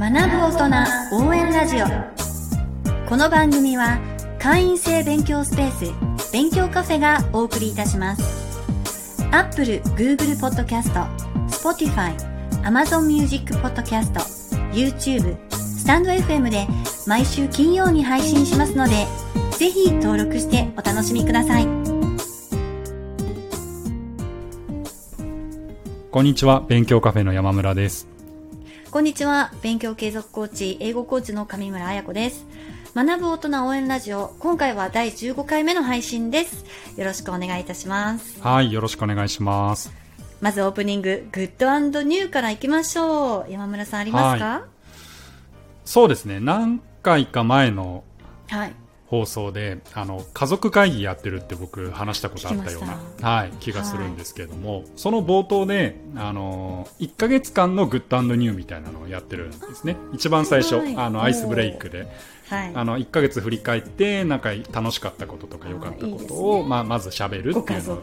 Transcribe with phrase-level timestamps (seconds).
[0.00, 1.86] 学ぶ大人応援ラジオ。
[3.08, 3.98] この番組は
[4.38, 9.26] 会員制勉強スペース勉強カフェがお送りいたします。
[9.32, 10.92] Apple、Google Podcast、
[11.48, 12.14] Spotify、
[12.62, 14.12] Amazon Music Podcast、
[14.70, 16.68] YouTube、スタンド FM で
[17.08, 19.04] 毎週金曜に配信しますので
[19.58, 21.66] ぜひ登録してお楽しみください。
[26.12, 26.60] こんにちは。
[26.68, 28.17] 勉強カフェの山村です。
[28.90, 29.52] こんにちは。
[29.62, 32.46] 勉強継続コーチ、英語コーチの上村彩子です。
[32.94, 36.64] 学ぶ大人応援ラジオ、今回は第15回目の配信です。
[36.96, 38.40] よろしくお願いいたします。
[38.40, 39.92] はいよろしくお願いします
[40.40, 43.52] まずオープニング、グッドニューからいきましょう。
[43.52, 44.64] 山村さんありますか？
[45.84, 48.04] そうですね何回か前の
[48.48, 48.72] はい。
[49.08, 59.96] 放送であの家族会議やってるって僕話したことあったような、はい、気がするんですけれども、その冒頭であの1ヶ月間のグッドニューみたいなのをやってるんですね。
[60.12, 60.96] 一番最初はい。
[60.96, 62.06] あのアイスブレイクで。
[62.48, 62.72] はい。
[62.74, 66.68] あの1ヶ月振り返ってなんか楽しかったこととか良かったことを、ね。
[66.68, 68.02] まあ、まず喋るご家っていうのを。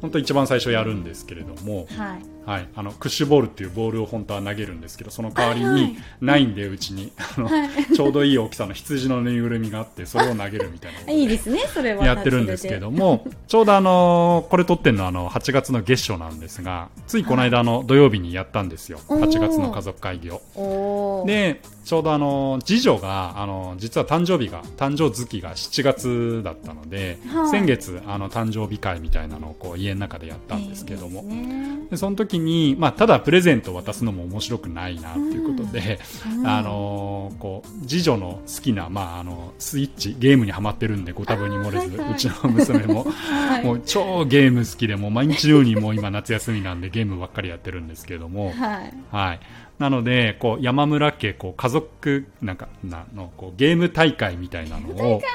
[0.00, 2.35] 本当一番最初やるんですけれども、はい。
[2.46, 5.82] はい、あのクッシュボールっていうボールを本当は投げるんですけどその代わりはいはい。
[5.82, 7.12] にないんでうちに。
[7.16, 7.48] あの、
[7.94, 12.04] ちょうどいい大きさの羊のぬいぐるみがあってそれを投げるみたいな いいですね、それは。
[12.04, 19.00] やってるんですけどもちょうどあのこれ撮ってるのはあの8月の月初なんですがついこの間の土曜日にやったんですよ。
[19.08, 19.24] おー。
[19.24, 21.24] 8月の家族会議を。
[21.26, 21.60] で。
[21.86, 27.50] ちょうどあの次女があの実は誕生日が誕生月が7月だったので、はい。
[27.50, 31.86] 先月あの誕生日会みたいなのをこう家の中でやったんですけども、いいですね。
[31.90, 35.98] でその時に、まあ、ただプレゼントを渡すのも面白くないなっていうことで、
[36.38, 36.46] うん。
[36.46, 42.12] あのーこう次女の好きな、まあ、あのスイッチゲームにはまってるんでご多分に漏れず、はいはい。
[42.12, 43.64] うちの娘も、はい。
[43.64, 48.94] もう超ゲーム好きでもう毎日のようにもう今夏休みなんでゲームばっかりやってるんですけども、はい。
[49.10, 49.40] はい、
[49.78, 55.22] なのでこう山村家こう家族なんかなのこうゲーム大会みたいなのを。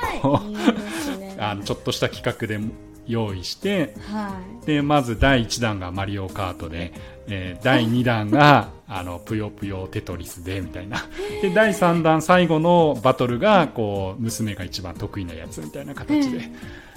[1.39, 2.59] あのちょっとした企画で
[3.07, 4.65] 用意してはい。
[4.65, 6.93] でまず第1弾がマリオカートで、
[7.27, 10.97] えー第2弾が あのぷよぷよテトリスでみたいな。
[11.41, 16.51] で第3弾最後のバトルがこう娘が一番得意なやつみたいな形で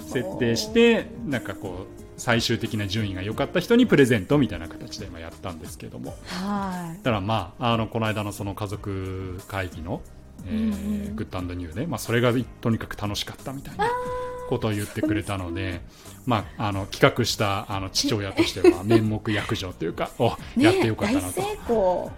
[0.06, 6.16] 設定してなんかこう最終的な順位が良かった人にプレゼントみたいな形で今やったんですけども。
[6.26, 6.98] はい。
[6.98, 10.00] だからまああのこの間のその家族会議の、
[10.46, 11.16] えーうんうん。
[11.16, 13.88] グッドニューで、まあ、それがとにかく楽しかったみたいな
[14.48, 15.80] ことを言ってくれたので、
[16.26, 22.12] まあ、あの企画したあの父親としては 面目躍如というかおやってよかったなと。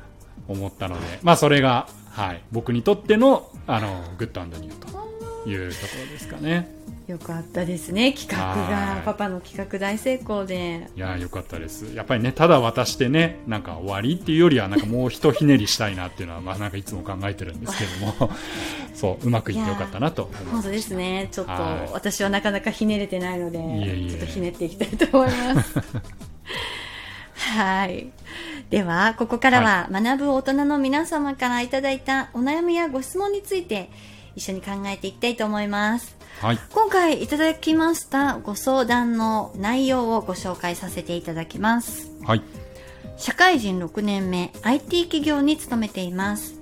[0.48, 5.05] 思ったので、まあ、それが、はい、僕にとってのあのグッドニューと
[5.46, 6.68] いうところですかね。
[7.06, 8.12] よかったですね。
[8.12, 8.96] 企画はい。
[8.96, 10.88] がパパの企画大成功で。
[10.96, 11.94] いやーよかったです。
[11.94, 18.30] やっぱりねただ渡してねなんか終わりっていうよりはなんかもうひとひねりしたいなっていうのはまあなんかいつも考えてるんですけども。
[18.94, 21.28] そううまくいってよかったなと本当ですね。
[21.30, 21.90] ちょっとはい。
[21.92, 23.58] 私はなかなかひねれてないので
[24.08, 25.78] ちょっとひねっていきたいと思います。
[27.56, 28.08] はい。
[28.70, 33.90] ではここからは学ぶ大人の皆様からいただいたお悩みやご質問について
[34.36, 36.16] 一緒に考えていきたいと思います。
[36.40, 36.58] はい。
[36.72, 42.12] 今回いただきましたご相談の内容をご紹介させていただきます。
[42.24, 42.42] はい。
[43.16, 46.60] 社会人6年目 IT 企業に勤めています、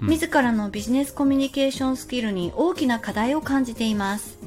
[0.00, 0.08] うん。
[0.10, 4.38] 自らのビジネスコミュニケーションスキルに大きな課題を感じています。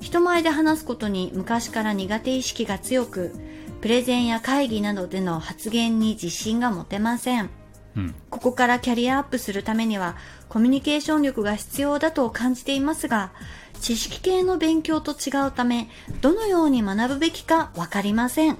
[0.00, 3.34] 人前で話すことに昔から苦手意識が強く
[3.80, 7.50] プレゼンや会議などでの発言に自信が持てません
[7.96, 8.14] うん。
[8.30, 10.16] ここからキャリアアップするためには
[10.48, 13.32] コミュニケーション力が必要だと感じていますが
[13.80, 15.88] 知識系の勉強と違うため
[16.20, 18.58] どのように学ぶべきかわかりません。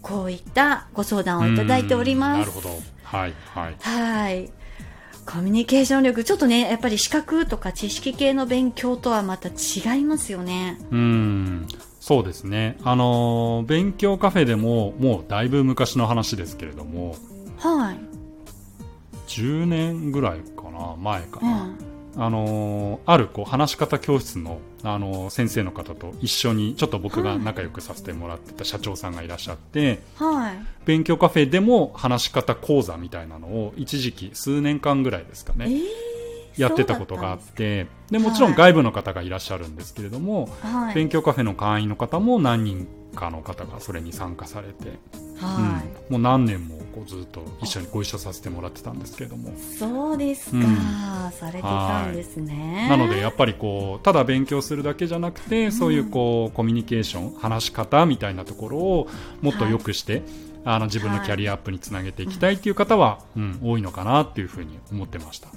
[0.00, 2.36] こういったご相談をいただいております。
[2.36, 2.40] うん。
[2.40, 2.68] なるほど。
[3.02, 3.76] はいはい。
[3.80, 4.50] はい。
[5.26, 10.78] コミュニケーション力、ちょっとね、やっぱり資格とか知識系の勉強とはまた違いますよね。
[10.90, 11.66] うん。
[12.00, 12.78] そうですね。
[12.84, 17.16] あのー勉強カフェでももうだいぶ昔の話ですけれども。
[17.58, 18.17] はい。
[19.28, 21.78] 10年ぐらいかな前かうな、ん。
[22.16, 30.58] あのーあるこう話し方教室の、あのー先生の方と一緒にちょっと僕が仲良くさせてもらってた社長さんがいらっしゃって、はい。
[30.84, 35.82] 勉強カフェでも話し方講座みたいなのを一時期数年間ぐらいですかね、えー
[36.58, 40.94] やってたことがあってでもちろん外部の方がいらっしゃるんですけれども、はい。
[40.96, 44.98] 勉強カフェの会員の方も何人かの方がそれに参加されて、
[45.36, 45.77] はい。
[45.77, 45.77] うん
[46.08, 49.52] もう何年もこうずっと一緒にご一緒させてもらってたんですけれども。
[49.78, 51.32] そうですか、うん。
[51.32, 52.86] されてたんですね。
[52.88, 59.08] なのでやっぱりこうただ勉強するだけじゃなくて、そういうこうコミュニケーション話し方みたいなところを
[59.42, 60.22] もっと良くして、
[60.64, 65.48] あの自分のキャリアアップにつなげていきたいっていう方は、うん多いのかなっていうふうに思ってました。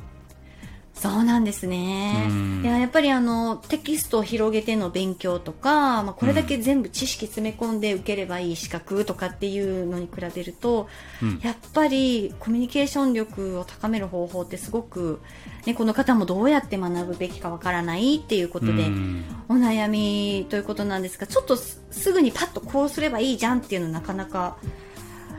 [0.93, 2.27] そうなんですね。
[2.29, 2.61] うん。
[2.63, 10.87] いや、やっぱりあの、テキストを広げての勉強とか、まあ、これだけ全部知識詰め込んで受ければいい資格とかっていうのに比べると、
[11.21, 11.39] うん。
[11.41, 15.21] やっぱりコミュニケーション力を高める方法ってすごく、
[15.65, 19.25] ね、この方もどうやって学ぶべきかわからないっていうことで、うん。
[19.49, 24.57] お悩みということなんですが、ちょっとすすぐにパッとこうすればいいじゃんっていうのなかなか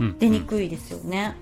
[0.01, 0.19] うん。
[0.19, 1.37] 出にくいですよね。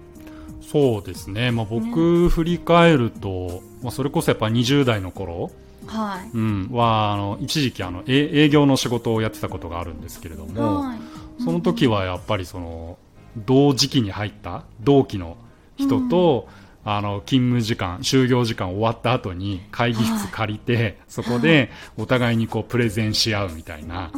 [0.62, 5.50] そうですね、まあ、僕、振り返ると、まあ、それこそやっぱ20代の頃、
[5.86, 6.30] はい。
[6.32, 10.98] うん、はあの一時期あのえ営業の仕事をやってたことがあるんですけれども、はい。
[11.42, 12.98] その時はやっぱりその
[13.36, 15.36] 同時期に入った同期の
[15.76, 16.48] 人と、
[16.82, 24.10] あの勤務時間就業時間終わった後に会議室借りて、そこでお互いにこうプレゼンし合うみたいな、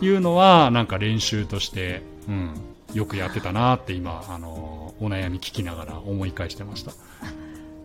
[0.00, 2.54] いうのはなんか練習として、うん、
[2.92, 6.92] よくやってたなって今あのお悩み聞きながら思い返してました。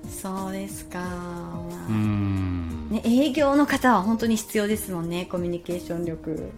[0.10, 1.00] そうですか。
[1.00, 6.52] うーんね、営業の方は本当に必要ですもんね、コミュニケーション力。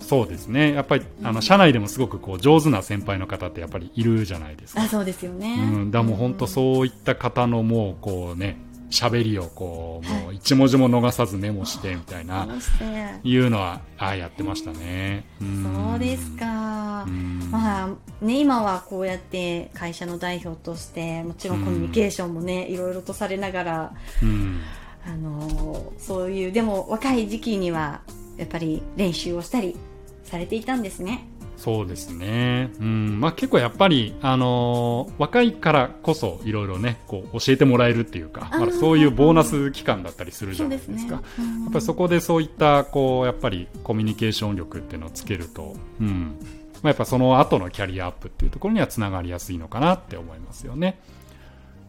[0.00, 0.72] そうですね。
[0.72, 4.82] やっぱり、あの、社内でもすごくこう、上手な先輩の方ってやっぱりいるじゃないですか。
[4.82, 5.54] あ、そうですよね。
[5.72, 5.90] うん。
[5.90, 8.58] だもう本当そういった方のもう、こうね、
[8.92, 12.46] 喋りをこう、もう一文字も逃さずメモしてみたいな。
[13.24, 15.24] いうのは、ああ、やってましたね。
[15.40, 16.30] うんそうです。
[16.36, 17.10] かう。
[17.10, 23.92] んまあね、今はこうやって会社の代表としてもちろんコミュニケーションもね、いろいろとされながら、
[24.22, 24.60] うん。
[25.04, 28.02] あのそういうでも若い時期には
[28.36, 29.76] やっぱり練習をしたり
[30.22, 31.26] されていたんですね。
[31.56, 32.72] そうですね。
[32.80, 33.20] うん。
[33.20, 40.68] まあ結構やっぱり、あのー若いからこそいろいろね、こう教えてもらえるっていうか、まあそういうボーナス期間だったりするじそゃ。
[40.68, 41.22] ないですか。
[41.38, 46.36] うんやっぱりそこでそういったこうやっぱりコミュニケーション力っていうのをつけると、うん
[46.74, 50.98] まあ、やっぱその後のキャリアアップっていうところにはつながりやすいのかなって思いますよね。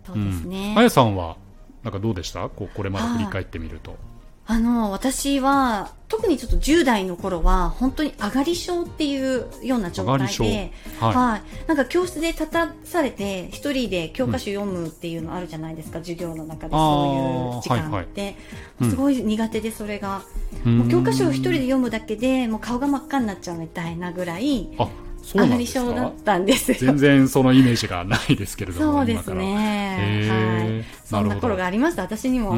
[0.06, 0.72] そうですね。
[0.74, 1.38] うんあやさんは
[1.84, 2.48] なんかどうでした？
[2.50, 3.98] こうこれまで振り返ってみると。
[4.46, 11.68] あの、私は、特にちょっと10代の頃は、本当に上がり症っていうような状態で、はいはい。
[11.68, 18.22] なんか教室で立たされて、一人で教科書読むっていうのあるじゃないですか、授業の中でそういう時間って。
[18.22, 18.36] はい
[18.80, 20.24] もうすごい苦手で、それが。
[20.66, 24.88] うんもう教科書を一人で読むだけで、もう顔が真っ赤になっちゃうみたいなぐらい、あ
[25.24, 25.80] そう上がなんですか？
[25.80, 26.78] り症だったんですよ。
[26.80, 30.30] 全然そのイメージがないですけれどもそうですね。
[30.30, 30.84] はい。
[31.06, 32.52] そんな頃がありました、私にも。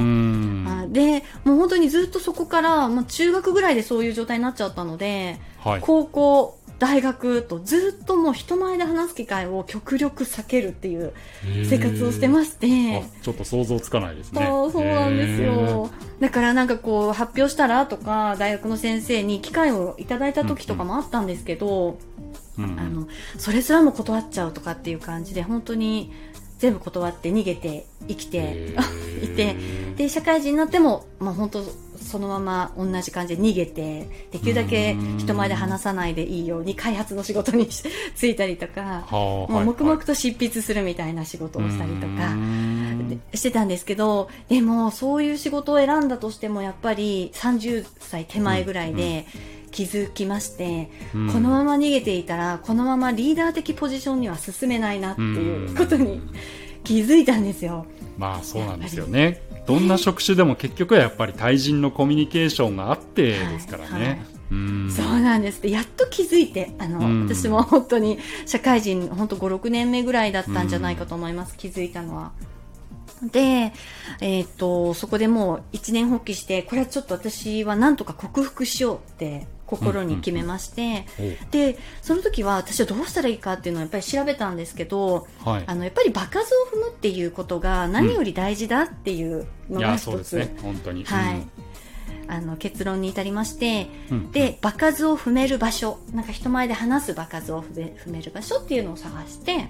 [0.92, 11.14] で、もう本当にずっとそこから、まあ、中学ぐらいでそういう状態になっちゃったので、はい高校、大学とずっともう人前で話す機会を極力避けるっていう
[11.70, 14.46] 生活をしてまして、あちょっと想像つかないですね。
[14.46, 15.90] そうそうなんですへよ。
[16.20, 21.92] だからなんかこう発表したらとか大学の先生に機会をいただいた時とかもあったんですけど、ー。
[21.92, 23.08] うんあの
[23.38, 26.12] それすらも断っちゃうとかっていう感じで本当に
[26.58, 28.76] 全部断って逃げて生きて
[29.24, 29.56] いて
[29.98, 31.64] で社会人になっても、まあ、本当
[32.06, 37.84] そのまま同じ感じで逃げてできるだけ人前で話さないでいいように開発の仕事にし
[38.16, 42.36] 就いたりとかはあもうはい黙々と執筆するみたいな仕事をしたりとうか。
[43.34, 49.26] してたんですけどでもそういう仕事を選んだとしてもやっぱり30歳手前ぐらいで
[49.72, 56.22] 気づきまして、うんこのまま逃げていたらこのままリーダー的ポジションには進めないなっていうことに
[56.84, 57.86] 気づいたんですよ。
[58.18, 59.42] まあそうなんですよね。
[59.66, 63.92] どんな職種でも結局はやっぱり対人のコミュニケーションがあってですからね。
[63.92, 64.20] はいはい
[64.52, 64.92] うん。
[64.92, 65.62] そうなんです。
[65.62, 67.24] でやっと気づいてあの、うん。
[67.26, 72.32] 私も本当に社会人本当56年目ぐらいだったんじゃないかと思います、気づいたのは。
[73.24, 73.74] で、
[74.22, 85.64] えーっとそこでもう一年発起してこれはちょっと私はなんとか克服しようって心に決めまして、おでその時は私はどうしたらいいかっていうのをやっぱり調べたんですけどはい。
[85.66, 86.42] あのやっぱり場数を
[86.72, 90.56] 踏むっていうことが何より大事だっていうのが一つ、そうですね。
[90.62, 91.04] 本当に。
[91.04, 91.44] はい、
[92.28, 94.32] あの結論に至りまして、うん。
[94.32, 99.70] で場数を踏める場所なんか人前で話す場数を踏める場所っていうのを探して、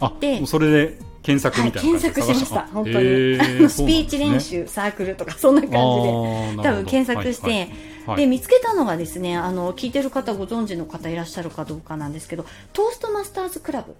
[0.00, 4.66] あ、でそれで検索はい、みたいな検感じで索しましたあ本当に、へースピーチ練なんですね。
[4.66, 13.94] 習、サークルとかそんな感じで多分検索して、はいはいはいで見つけたのがですねあの聞いてる方ご存知の方いらっしゃるかどうかなんですけどトーストマスターズクラブっ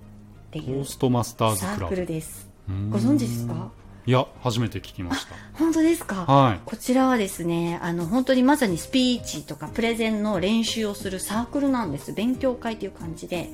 [0.50, 1.96] てトいうーストマスターズサーク。
[1.96, 2.48] ルです
[2.90, 3.70] ご存知ですか？
[4.06, 6.24] いや、初めて聞きまし本当ですか？
[6.26, 6.32] た。
[6.32, 6.60] はい。
[6.64, 12.12] こちらはですね、あの、本当にまさにスピーチとかプレゼンの練習をするサークルなんです。
[12.12, 13.50] 勉強会という感じで。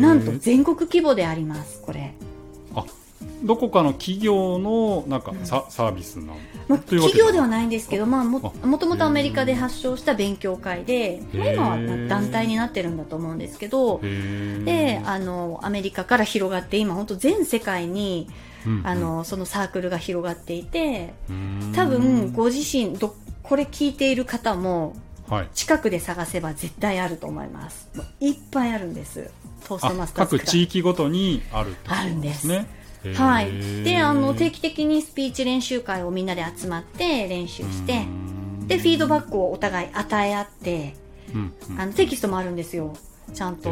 [0.00, 2.14] なんと全国規模であります、これ。
[2.74, 2.84] あ、
[3.42, 6.34] どこかの企業のなんかサ,、サービスな
[6.68, 8.66] まあ、企業ではないんですけど、まあ、もあ。
[8.66, 18.28] もともとアメリカで発祥した勉強会で、今は団体になってるんだと思うんですけどであのアメリカから広がって今本当全世界に
[18.66, 21.72] うんあのそのサークルが広がっていてうん。
[21.74, 24.94] 多分ご自身どこれ聞いている方も
[25.28, 25.48] はい。
[25.54, 27.90] 近くで探せば絶対あると思います。
[28.20, 29.30] いっぱいあるんです。
[30.14, 32.66] 各地域ごとにあるってことですね
[33.14, 33.84] はい。
[33.84, 38.06] であの定期的にスピーチ練習会をみんなで集まって練習して
[38.66, 40.94] でフィードバックをお互い与え合って
[41.34, 41.80] うんうん。
[41.80, 42.94] あのテキストもあるんですよ。
[43.32, 43.70] ちゃんと。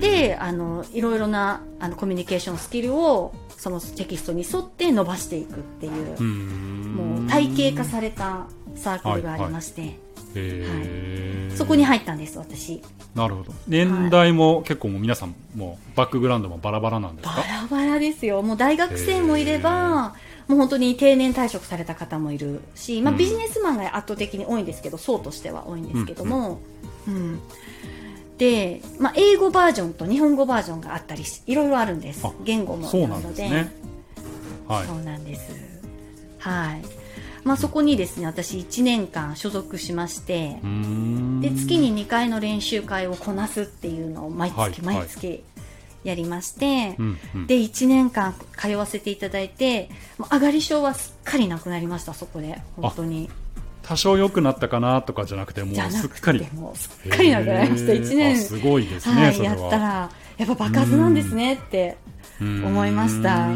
[0.00, 6.94] であのいろいろなあのコミュニケーションスキルをそのテキストに沿って伸ばしていくっていうう、ん。
[6.94, 9.98] もう体系化されたサークルがありまして、
[10.34, 11.56] へー。
[11.56, 12.82] そこに入ったんです私。
[13.14, 13.52] なるほど。
[13.66, 18.42] 年代も結構もう皆さんもうバックグラウンドもバラバラなんですバかラバラですよ。
[18.42, 20.14] もう大学生もいれば
[20.48, 23.18] もう本当に定年退職された方もいるし、まあ、うん。
[23.18, 26.60] ビジネスマンが圧倒的に多いんですけど層としては多いんですけども、
[27.06, 27.40] うん。
[28.38, 32.26] で、まあ、英語バージョンと日本語バージョンがあったりしいろいろあるんです。
[32.26, 32.88] あ言語も。
[32.88, 33.72] そうななのでんですね。
[34.66, 34.86] はい。
[34.86, 35.52] そうなんです。
[36.38, 36.99] はい
[37.44, 40.58] まあ、そこにですね私1年間所属しまして
[41.40, 45.44] で月に2回の練習会をこなすっていうのを毎月、はい毎月
[46.04, 47.46] やりまして、うんうん。
[47.46, 49.90] で1年間通わせていただいて
[50.32, 52.60] 上がり症はすっかりなくなりましたそこで。
[52.76, 53.30] 本当に。
[53.82, 56.40] 多少良くなったかなとかじゃなくてもうすっかり。
[56.40, 58.02] てもうすっかりなくなりましたへー。
[58.02, 58.32] 1年。
[58.32, 61.98] あすごいですね、はい、それはやったらやっぱ爆発なんですねって
[62.40, 63.48] 思いました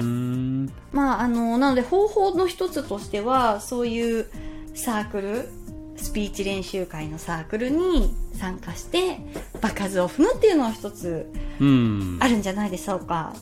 [0.92, 4.26] まああのなので方法の一つとしてはそういう
[4.74, 5.48] サークル
[5.96, 9.18] スピーチ練習会のサークルに参加して
[9.60, 11.30] 場数を踏むっていうのは一つ
[11.60, 12.18] うん。
[12.20, 13.34] あるんじゃないでしょうか。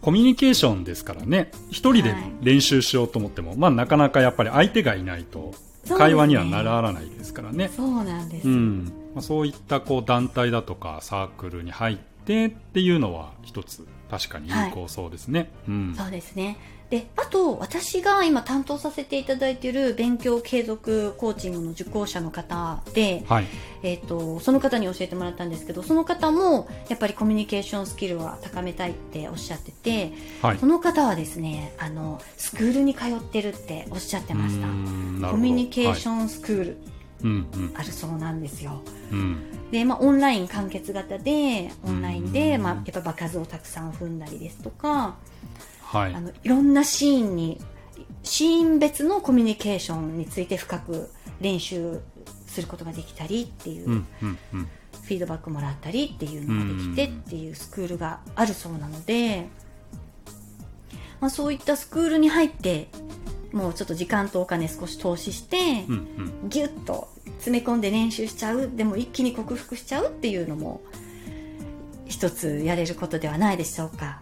[0.00, 1.50] コミュニケーションですからね。
[1.70, 5.54] 一人ではい練習しようと思っても、まあ、なかなかやっぱり相手がいないと
[5.96, 7.70] 会話にはならないですからね。
[7.74, 8.92] そうなんです、うん。
[9.14, 15.94] まあ、そういったこう団体だとかサークルに入ってっていうのは一つ確かに有効そうですね、うん。
[15.96, 16.56] そうですね。
[16.90, 23.46] であと私が今担当させていただいている勉強継続コーチングの受講者の方で、はい。
[23.82, 30.58] えー、とその方に教えてもらったんですけどその方もやっぱりコミュニケーションスキルは高めたいっておっしゃっててはい。
[30.58, 34.66] その方はですねあのスクールに通ってるっておっしゃってました。
[35.30, 36.76] コミュニケーシはいョンスクール
[37.74, 38.80] あるそうなんですよ、
[39.12, 39.70] うん。
[39.70, 42.62] で、まあ、オンライン完結型でオンラインで、うん。
[42.62, 45.16] まあ、やっぱ場数をたくさん踏んだりですとか
[45.82, 46.14] はい。
[46.14, 47.60] あのいろんなシーンに
[48.22, 52.00] シーン別のコミュニケーションについて深く練習
[52.46, 54.68] することができたりっていう、うんうんうん。
[55.06, 59.46] フィードバックもらったりっていうのができてっていうスクールがあるそうなので、
[61.20, 62.88] まあ、そういったスクールに入って
[63.52, 65.94] もうちょっと時間とお金少し投資して、うん
[66.42, 66.48] うん。
[66.48, 70.80] ギュッと詰め込んで練習しちゃうでも一気に克服しちゃうっていうのも
[72.06, 74.20] 一つやれることではないでしょうか。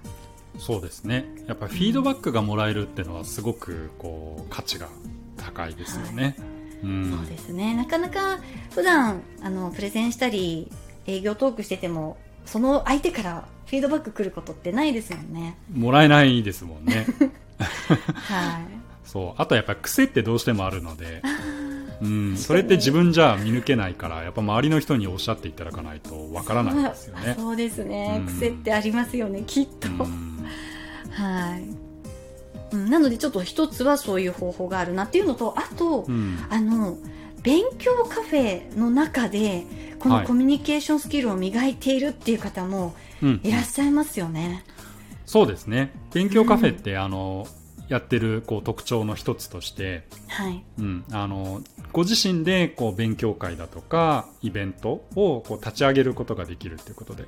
[0.58, 1.26] そうですね。
[1.46, 4.88] やっぱりフィードバックがもらえるっていうのはすごくこう価値が
[5.36, 6.36] 高いですよね、
[6.82, 7.16] うん。
[7.18, 7.74] そうですね。
[7.74, 8.38] なかなか
[8.70, 10.70] 普段あのプレゼンしたり
[11.06, 12.16] 営業トークしてても
[12.46, 15.58] その相手からフィードバック来ることってないですもんね。
[15.72, 17.06] もらえないですもんね。
[17.58, 19.34] はいそう。
[19.36, 21.22] あとやっぱり癖ってどうしてもあるので、
[22.02, 27.34] うん、それって自分じゃ見抜けないからやっぱ周りの人におっしゃっていただかないとわからないですよね。
[27.38, 28.34] そうですね、うん。
[28.34, 30.44] 癖ってありますよねきっと、うん。
[31.10, 31.64] はい、
[32.72, 36.38] うん、なのでちょっと一つはそういう方法があるなっていうのとあと、うん。
[36.50, 36.98] あの
[37.42, 39.64] 勉強カフェの中で
[39.98, 40.26] このはい。
[40.26, 43.40] コミュニケーションスキルを磨いているっていう方もうん。
[43.42, 44.64] いらっしゃいますよね、
[45.24, 45.92] そうですね。
[46.12, 47.46] 勉強カフェって、あの
[47.88, 50.64] やってるこう特徴の一つとして、はい。
[50.78, 51.62] うん、あの
[51.92, 57.24] ご自身でこう勉強会だとかイベントをこう立ち上げることができるということで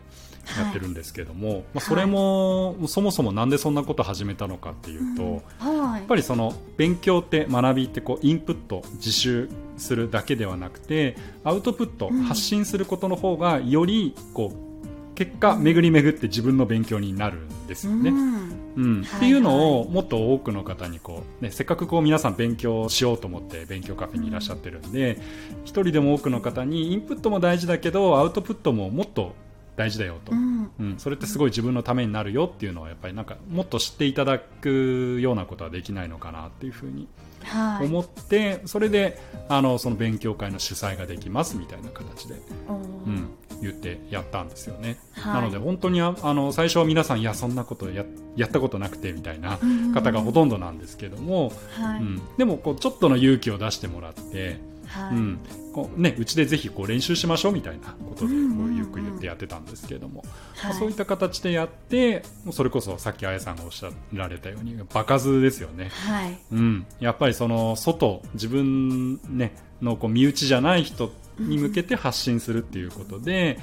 [0.58, 5.98] やってるんですけども、まあ、それも、そもそもなんでそんなこと始めたのかっていうと、はい。
[5.98, 18.10] やっぱりその勉強って学びってこうインプット自習するだけではなくてアウトプット、うん発信することの方がよりこう結果巡り巡って自分の勉強になるんですよね。
[18.10, 18.45] うん
[18.76, 19.02] うん。
[19.02, 19.18] はい。
[19.18, 25.18] っていうのをもっと多くの方にこう、ね、せっかくこう皆さん勉強しようと思って勉強カフェにいらっしゃってるんで
[25.64, 29.34] 一人でも多くの方にインプットも大事だけどアウトプットももっと
[29.76, 30.70] 大事だよと、うん。
[30.78, 37.06] うん、それってすごい自分のためになるよっていうのはやっぱりなんかもっと知っていただくようなことはできないのかなっていうふうに
[37.44, 37.86] はい。
[37.86, 39.18] 思って、それで
[39.48, 42.34] あのその勉強会の主催ができますみたいな形で、
[42.68, 43.28] うん、
[43.60, 45.34] 言ってやったんですよね、はい。
[45.34, 48.04] なので本当にああの最初は皆さんいやそんなことや
[48.36, 49.58] やったことなくてみたいな
[49.94, 55.38] 方がほとんどなんですけども、はい、うん、でもこうちょっとの勇気を出してもらって、はい、うん。
[55.76, 60.24] こうね、うちでぜひこう練習しましょうみたいなことでこうよく言ってやってたんですけれども、
[60.78, 73.58] そういった形でやってもうそれこそさっきあやさんがおっしゃられたように場数ですよね、はい、うん、やっぱりその外自分、ね、のこう身内じゃない人に向けて発信するっていうことで、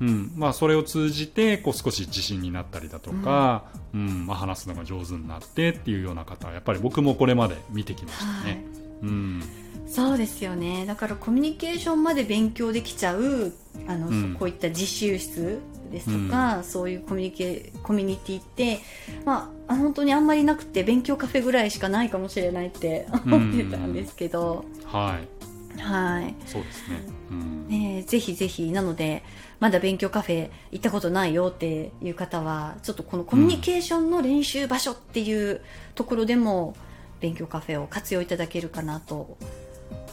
[0.00, 4.26] うんまあ、それを通じてこう少し自信になったりだとか、うん。
[4.26, 8.46] まあ、話すのが上手になってっていうような方はやっぱり僕もこれまで見てきましたはい。
[8.46, 8.64] ね。
[9.02, 9.42] うん。
[9.86, 10.86] そうですよね。
[10.86, 13.52] だからコミュニケーションまで勉強できちゃう
[13.88, 14.36] あの、うん。
[14.38, 15.58] こういった実習室
[15.90, 18.78] ですとか、そういうコミュニケコミュニティって、
[19.24, 25.39] まあ、あ本当にあんまりなくて勉強カフェぐらいしかないかもしれないって思ってたんですけど、はい
[25.78, 27.02] はいそうですね。
[27.30, 27.60] うん
[28.06, 29.22] ぜひぜひなので
[29.60, 35.60] まだ勉強カフェ行ったことないよっていう方はちょっとこのコミュニケーションの練習場所っていう
[35.94, 36.74] ところでも
[37.20, 39.36] 勉強カフェを活用いただけるかなと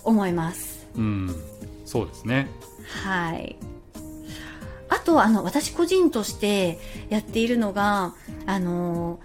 [0.04, 0.86] 思います。
[0.96, 1.36] うん、
[1.86, 2.48] そうですね。
[3.04, 3.56] はい。
[4.90, 8.14] あと、あの、私個人としてやっているのが、
[8.46, 9.20] あの、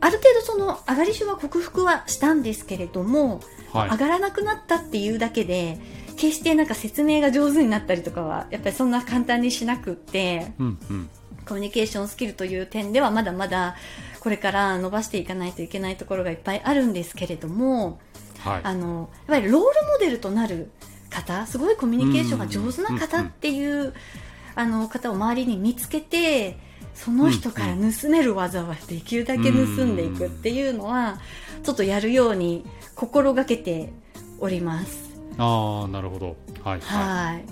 [0.00, 3.40] ある程度その上がり症は克服はしたんですけれども、
[3.72, 3.90] はい。
[3.90, 5.78] 上がらなくなったっていうだけで、
[6.16, 11.10] 決してなんか説明が上手になったりとかは、やっぱりそんな簡単にしなくって、うんうん。
[11.46, 13.74] コミュニケーションスキルという点ではまだまだ
[14.20, 17.98] これから伸ばしていかないといけないところがいっぱいあるんですけれども、
[18.38, 18.60] はい。
[18.62, 20.70] あのいわゆるロールモデルとなる
[21.08, 23.94] 方すごいコミュニケーションが上手な方っていう、
[24.54, 26.58] あの方を周りに見つけて
[26.94, 31.18] その人から盗める技はできるだけ盗んでいくっていうのは
[31.62, 33.92] ちょっとやるように心がけて
[34.38, 35.10] おります。
[35.38, 37.44] ああなるほどはいははい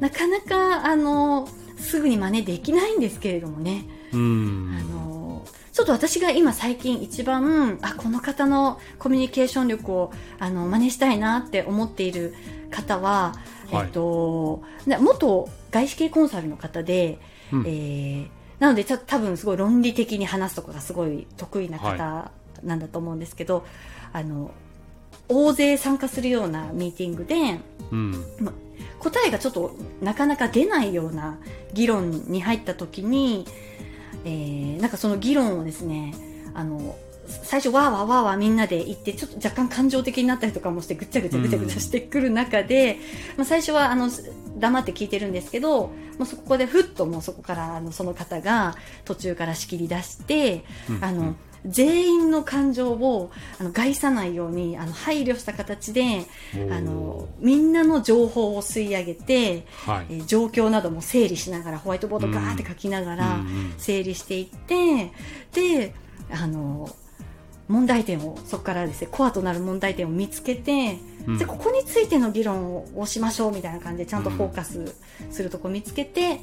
[0.00, 3.84] なかなかあのすぐに真似できないんですけれどもね。
[4.12, 4.16] い。
[4.16, 12.34] うんあのちょっと私が今最近一番あこの方のコミュニケーション力をあの真似したいなって思っている
[12.68, 13.36] 方は、
[13.70, 17.20] はいえっと、な元外資系コンサルの方で、
[17.52, 22.30] うんえーなのでた多分すごい論理的に話すとかがすごい得意な方
[22.62, 23.64] なんだと思うんですけど、
[24.12, 24.50] あの
[25.28, 28.24] 大勢参加するようなミーティングでうん。
[28.98, 31.38] 答えがちょっとなかなか出ないような
[31.72, 33.46] 議論に入った時に、
[34.24, 36.14] えーなんかその議論をですね
[36.54, 42.98] あの最初わーわーわーわーみんなで言ってちょっと若干感情的になったりとかもしてぐっちゃぐちゃぐちゃぐちゃしてくる中で、
[43.36, 44.10] まあ、最初はあの
[44.58, 51.34] 黙って聞いてるんですけどもうそこでふっともうそこからあのその方が途中から仕切り出して、うんあの
[51.66, 56.24] 全員の感情をあの害さないようにあの配慮した形で
[56.70, 60.06] あのみんなの情報を吸い上げて、はい。
[60.08, 63.74] えー状況なども整理しながらホワイトボードガーって書きながらうんうん。
[63.76, 65.12] 整理していって、
[65.52, 65.94] で
[66.30, 66.90] あの
[67.66, 71.38] 問題点をそこからですねコアとなる問題点を見つけて、うん。
[71.38, 74.94] でここについての議論をしましょうみたいな感じでちゃんとフォーカス
[75.30, 76.40] するとこ見つけて、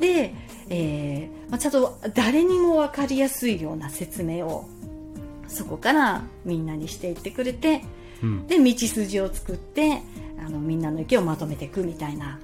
[0.00, 0.34] で、
[0.68, 4.68] えーまあ、ちゃんと誰にも分かりやすいような説明を
[5.48, 7.82] そこからみんなにしていってくれて
[8.22, 8.46] うん。
[8.46, 10.02] で道筋を作って
[10.38, 12.38] あのみんなの意見をまとめていくみたいな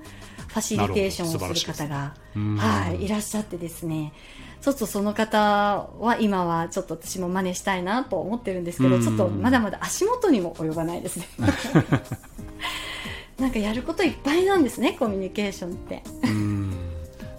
[0.48, 4.12] ファシリテーションをする方が、うんはい、いらっしゃってですね
[4.60, 5.38] ちょっとその方
[6.00, 9.02] は今はちょっと私も真似したいなと思ってるんですけど、うん。
[9.02, 11.26] ちょっとまだまだ足元にも及ばないですね。
[13.38, 16.02] なんかやることいっぱいなんですねコミュニケーションって。
[16.24, 16.74] うん。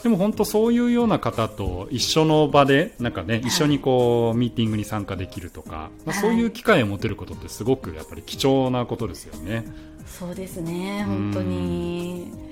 [0.02, 9.64] でも本当そういうような方と一緒の場でなんかね一緒にこうミーティングに参加できるとか、まあ、そういう機会を持てることってすごくやっぱり貴重なことですよね。
[10.08, 12.51] そうですね本当に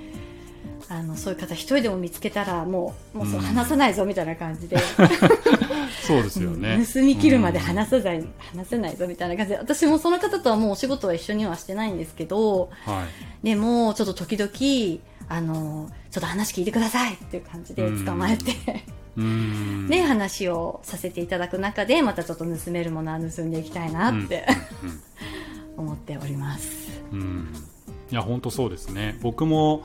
[0.90, 4.78] あのそういう方一人でも見つけたらもうもうそううん話さないぞみたいな感じで。
[6.02, 6.84] そうですよね。
[6.92, 9.58] 盗み切るまで話さない、話せないぞみたいな感じで。
[9.58, 13.06] 私もその方とはもうお仕事は一緒にはしてないんですけどは
[13.44, 13.46] い。
[13.46, 18.56] でもちょっと時々あのちょっと話聞いてくださいっていう感じで捕まえて。
[19.18, 19.88] うん。
[19.88, 24.48] で 話をさせていただく中でまたちょっと盗めるものは盗んでいきたいなって、
[25.78, 26.70] 思っております。
[27.12, 27.54] うんうん。
[28.12, 29.18] いや本当そうですね。
[29.22, 29.84] 僕も、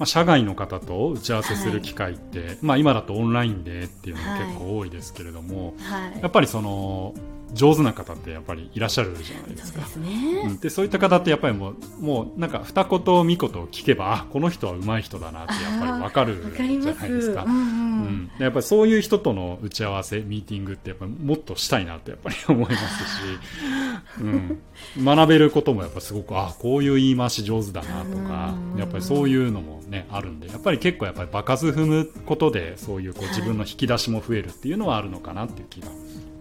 [0.00, 6.20] まあ、社外の方と打ち合わせする機会って、まあ、今だとオンラインでっていうのが結構多いですけれども、はい。
[6.22, 7.14] やっぱりその
[7.52, 9.80] 上手な方ってやっぱりいらっしゃるじゃないですか。
[9.86, 17.44] そうですね、うん、でそういった方ってやっぱりもうもうなんか二言三言聞けばあこの人は上手い人だなってやっぱり分かるわかりじゃないですか。
[17.44, 24.58] うんやっぱりそういう人との打ち合わせミーティングってやっぱりもっとしたいなってやっぱり思いますし、 うん、
[25.04, 28.78] 学べることもやっぱすごくあこういう言い回し上手だなとかうん。
[28.78, 33.34] やっぱりそういうのもねあるんでやっぱり結構やっぱり場数踏むことでそういうこうはい。
[33.34, 35.88] 自分の引き出しも増えるっていうのはあるのかなっていう気が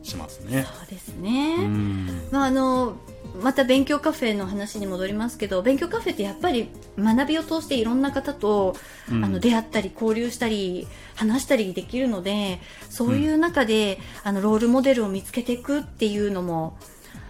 [0.09, 0.67] しますね。
[0.77, 1.55] そうですね。
[1.59, 2.97] うんまああの
[3.41, 8.75] また勉強カフェの話に戻りますけど勉強カフェってやっぱり学びを通していろんな方と、
[9.09, 16.77] うんあの出会ったり交流したり話したりできるのでそういう中で、あのロールモデルを見つけていくっていうのも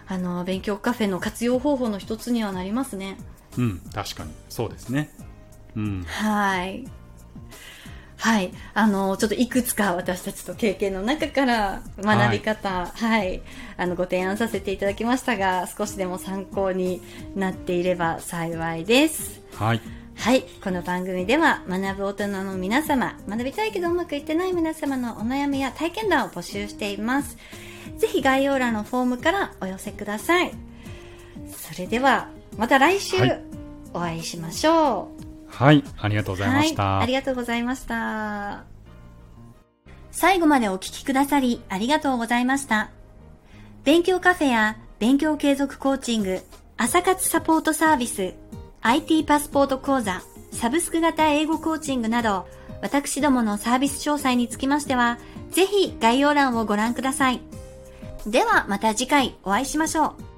[0.06, 3.16] あの勉強カフェの活用方法の一つにはなりますね。
[3.56, 5.10] うん、確かにそうですね。
[5.76, 6.84] うんはい。
[8.20, 8.52] はい。
[8.74, 13.40] あの、ちょっといくつか私たちと経験の中から学び方、はい、
[13.78, 17.00] あの、ご提案させていただきましたが、少しでも参考に
[17.34, 19.40] なっていれば幸いです。
[19.54, 19.80] はい
[20.16, 20.42] はい。
[20.62, 27.38] この番組では、学ぶ大人の皆様、学びたいけどうまくいってない皆様のお悩みや体験談を募集しています。
[27.96, 30.52] ぜひ概要欄のフォームからお寄せください。
[31.56, 32.28] それでは、
[32.58, 33.42] また来週はい
[33.92, 35.19] お会いしましょう。
[35.50, 36.84] はいありがとうございました。
[36.84, 38.64] はい、ありがとうございました。
[40.10, 42.90] 最後までお聞きくださりありがとうございました。
[43.84, 46.40] 勉強カフェや勉強継続コーチング、
[46.76, 48.34] 朝活サポートサービス、
[48.82, 52.46] IT パスポート講座、サブスク型英語コーチングなど、
[52.82, 55.18] 私どものサービス詳細につきましては、
[55.50, 57.40] ぜひ概要欄をご覧ください。
[58.26, 60.29] ではまた次回お会いしましょう。